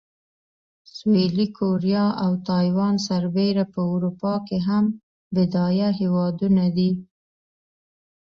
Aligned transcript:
سویلي 0.95 1.47
کوریا 1.57 2.05
او 2.23 2.31
تایوان 2.49 2.95
سربېره 3.07 3.65
په 3.73 3.81
اروپا 3.93 4.33
کې 4.47 4.57
هم 4.67 4.85
بډایه 5.33 5.89
هېوادونه 5.99 6.65
دي. 6.77 6.91